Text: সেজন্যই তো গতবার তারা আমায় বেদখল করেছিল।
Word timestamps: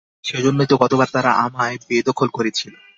সেজন্যই 0.23 0.67
তো 0.67 0.75
গতবার 0.77 1.07
তারা 1.11 1.31
আমায় 1.45 1.77
বেদখল 1.87 2.29
করেছিল। 2.33 2.73